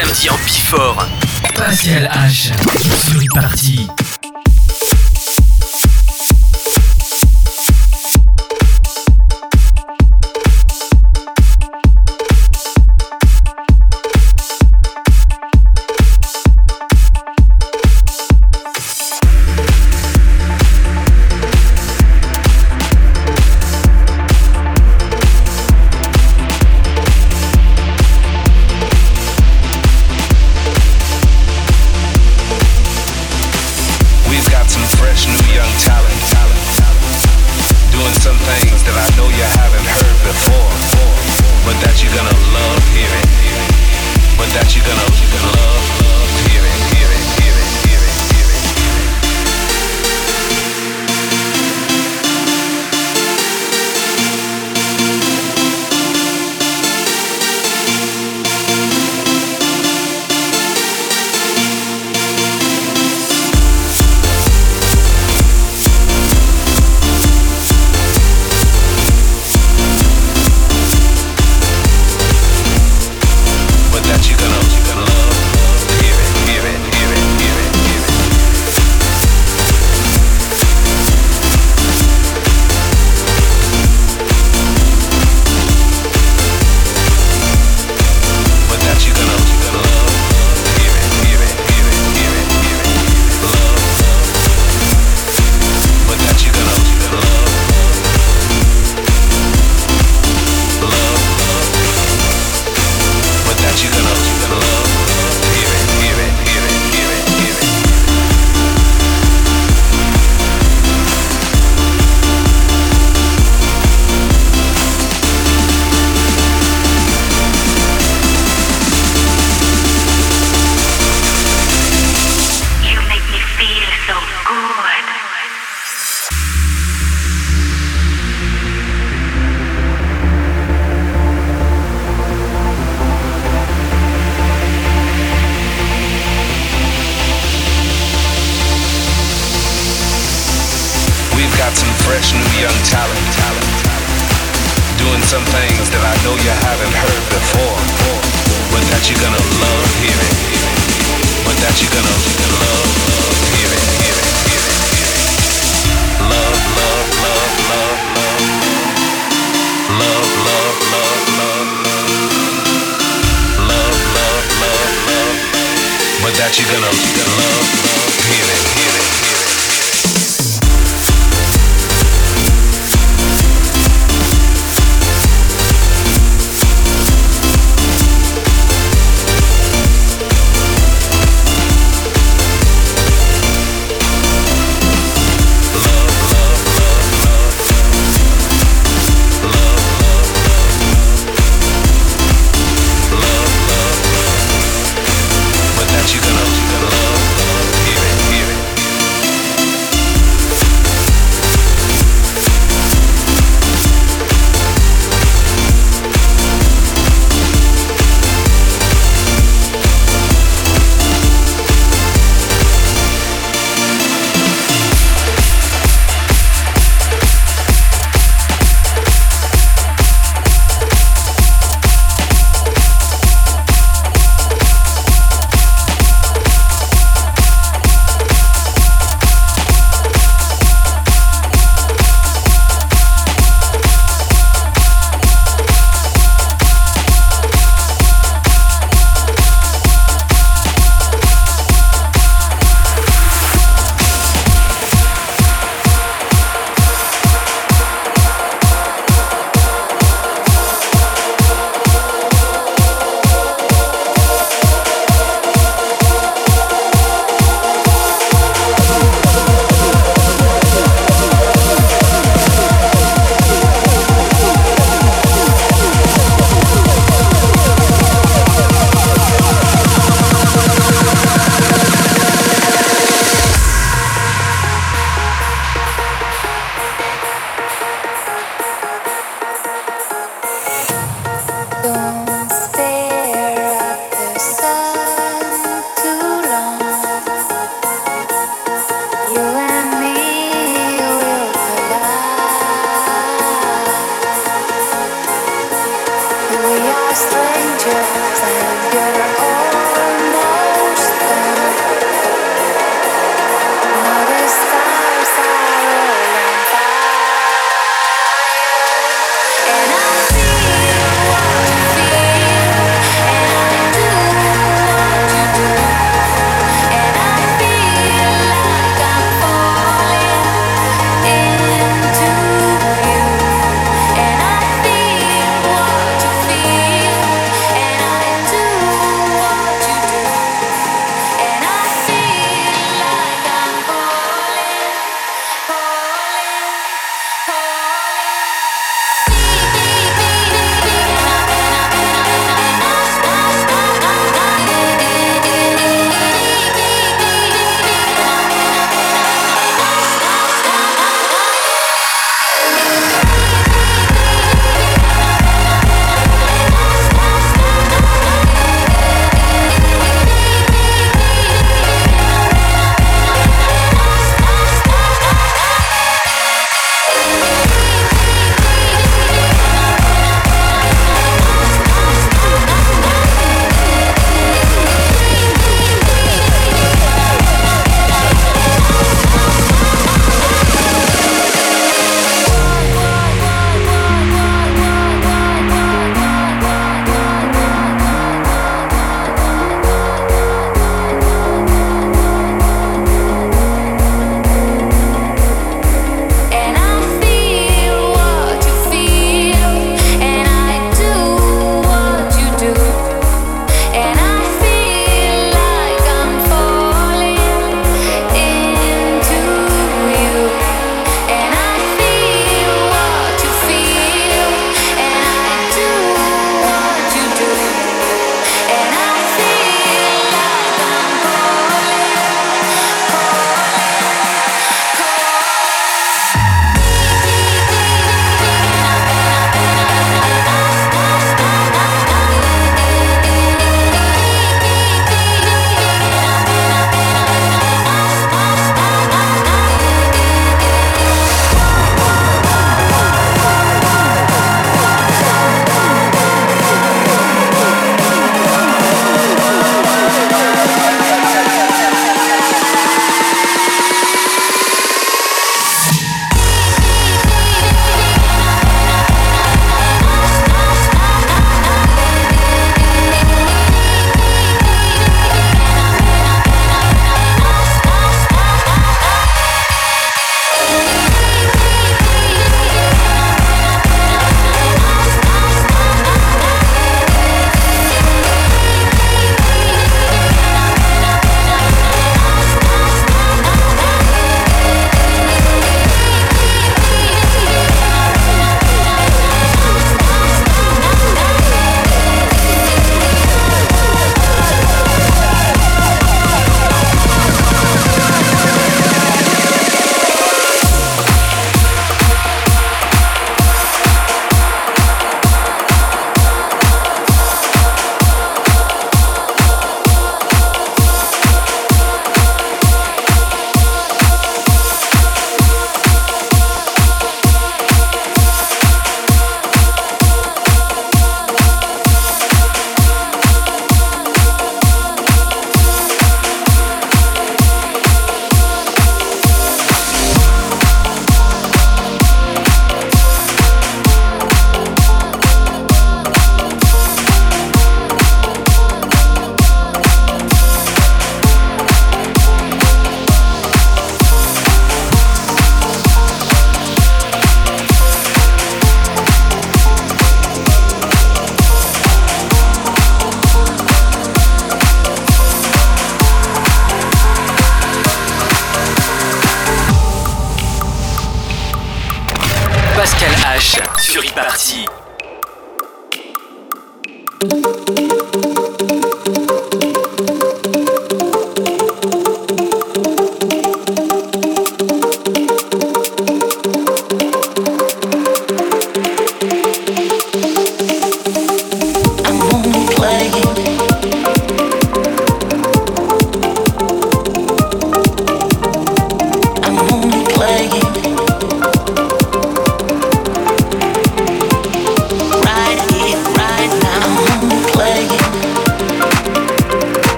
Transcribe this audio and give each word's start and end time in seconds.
samedi 0.00 0.28
en 0.30 0.38
Bifort. 0.46 1.08
Pascal 1.54 2.08
H. 2.12 2.52
Sur 3.04 3.22
party. 3.34 3.86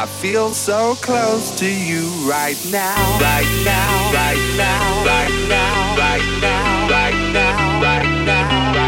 I 0.00 0.06
feel 0.06 0.54
so 0.54 0.94
close 1.02 1.50
to 1.58 1.66
you 1.68 2.06
right 2.30 2.56
now, 2.70 2.94
right 3.18 3.62
now, 3.64 4.12
right 4.12 4.54
now, 4.56 5.04
right 5.04 5.48
now, 5.48 5.96
right 5.98 6.40
now, 6.40 6.88
right 6.88 7.32
now 7.32 7.68
right 7.82 8.24
now, 8.24 8.62
right 8.62 8.74
now, 8.74 8.87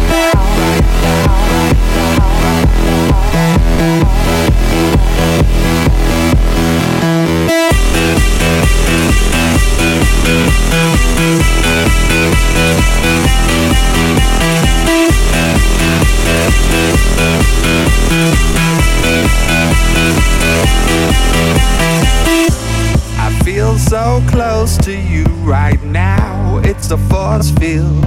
It's 26.63 26.91
a 26.91 26.97
force 26.97 27.51
field. 27.51 28.05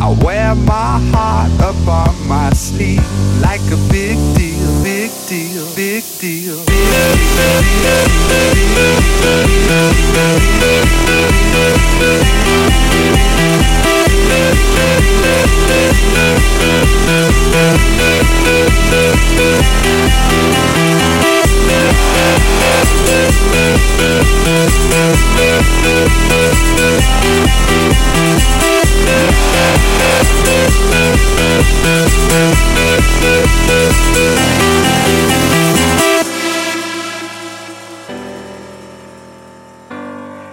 I 0.00 0.16
wear 0.22 0.54
my 0.54 1.00
heart 1.12 1.50
up 1.60 1.88
on 1.88 2.28
my 2.28 2.50
sleeve 2.50 3.02
like 3.40 3.60
a 3.72 3.78
big 3.90 4.16
deal, 4.36 4.82
big 4.84 5.10
deal, 5.28 5.66
big 5.74 6.04
deal. 6.20 6.64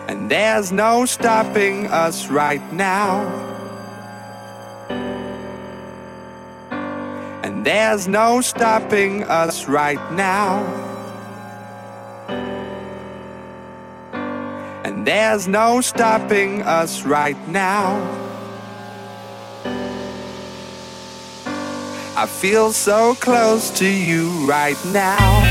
And 0.08 0.32
there's 0.32 0.72
no 0.72 1.06
stopping 1.06 1.86
us 1.88 2.30
right 2.30 2.74
now. 2.74 3.28
And 7.44 7.64
there's 7.64 8.08
no 8.08 8.42
stopping 8.42 9.24
us 9.26 9.68
right 9.68 10.12
now. 10.14 10.91
And 15.02 15.08
there's 15.08 15.48
no 15.48 15.82
stopping 15.82 16.62
us 16.62 17.02
right 17.02 17.48
now. 17.48 17.98
I 22.16 22.28
feel 22.28 22.72
so 22.72 23.16
close 23.16 23.72
to 23.80 23.88
you 23.88 24.30
right 24.48 24.78
now. 24.94 25.42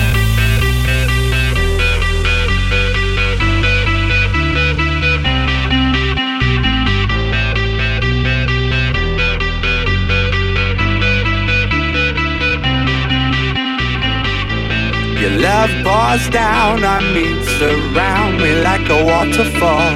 Your 15.19 15.40
love 15.40 15.71
pours 15.83 16.30
down 16.30 16.85
on 16.85 17.02
me, 17.12 17.50
surround 17.60 18.40
me 18.40 18.54
like 18.62 18.88
a 18.88 19.04
waterfall. 19.04 19.92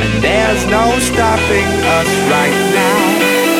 And 0.00 0.24
there's 0.24 0.64
no 0.68 0.98
stopping 0.98 1.68
us 1.98 2.08
right 2.32 2.56
now. 2.72 2.96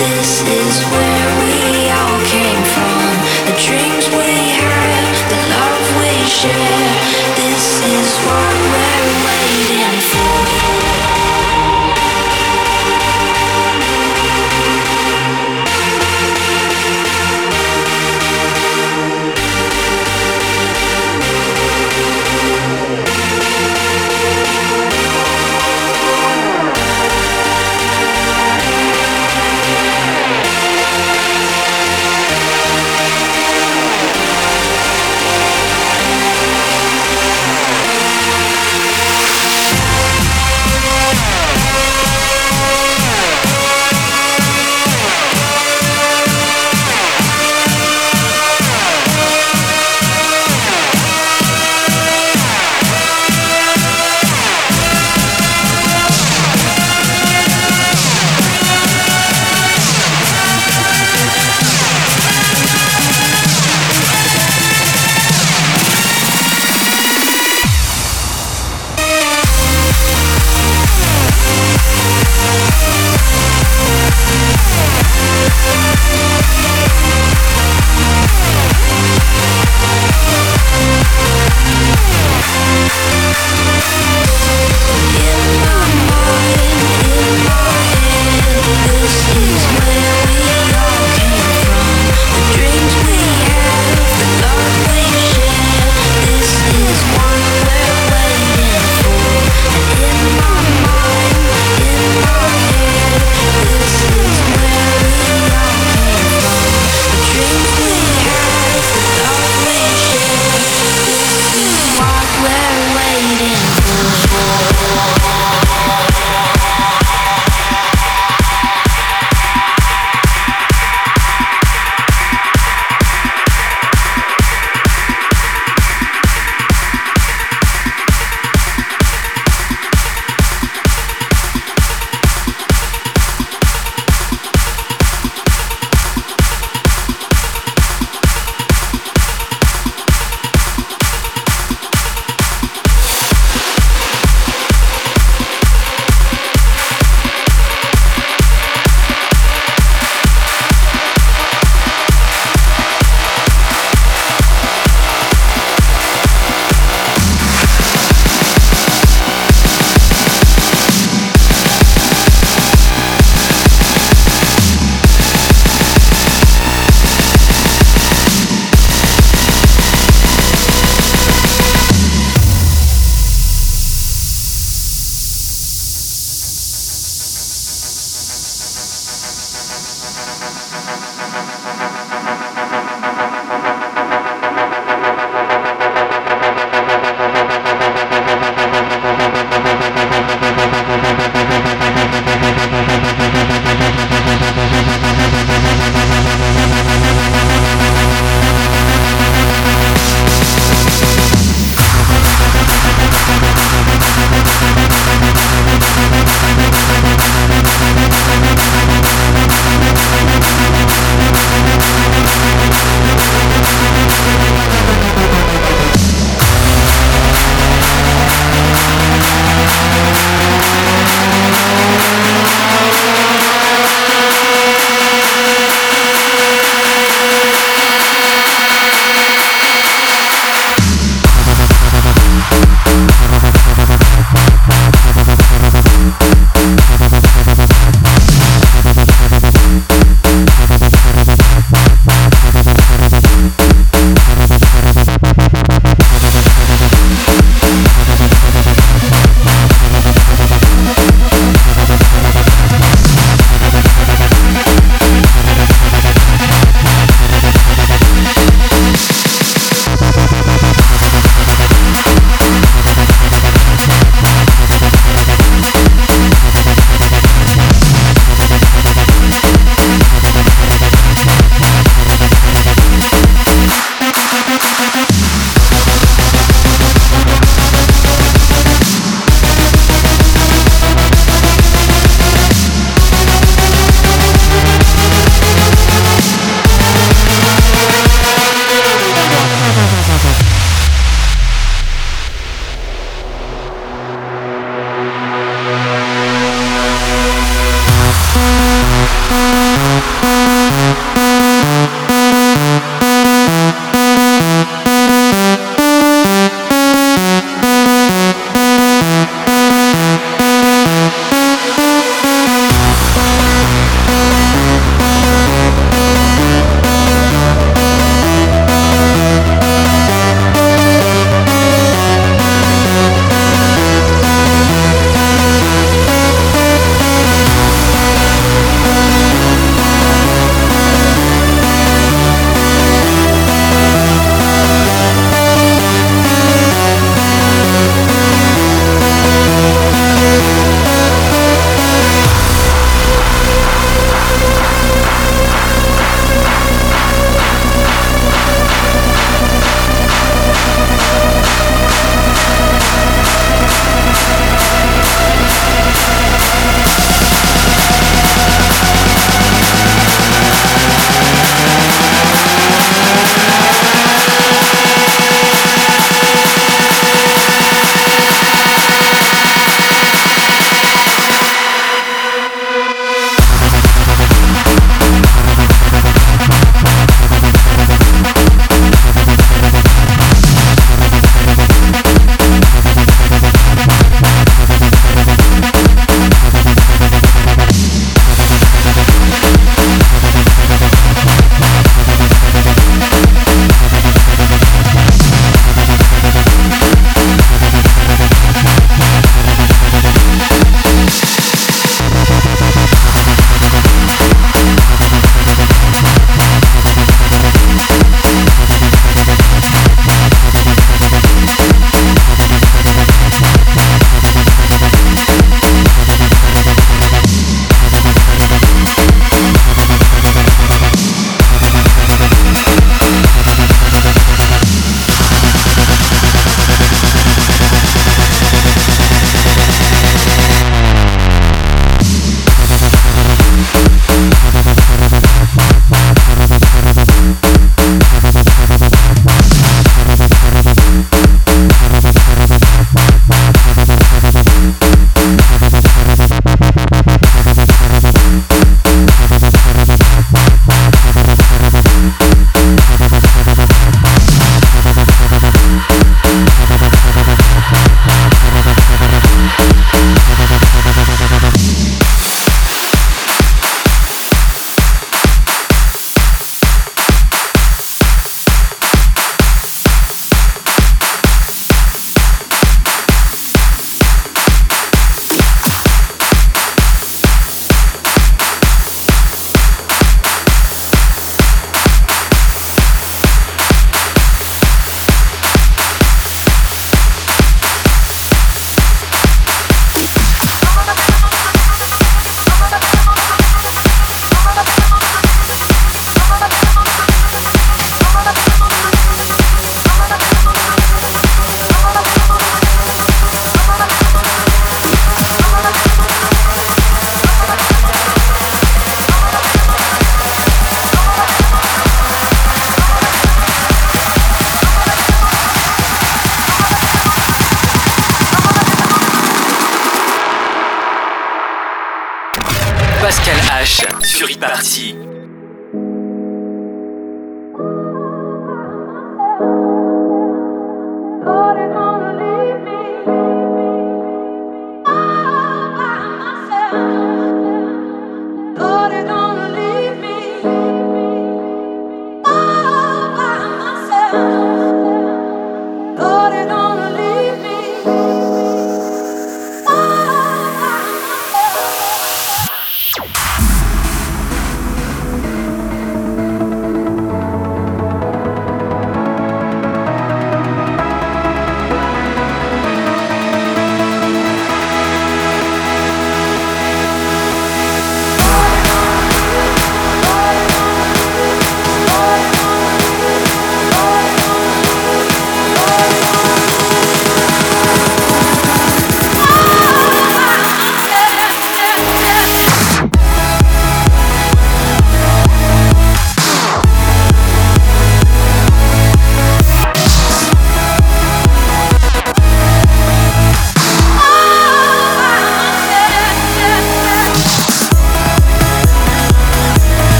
This 0.00 0.40
is 0.48 0.82
where 0.92 1.09